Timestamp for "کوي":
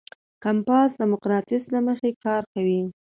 2.53-2.81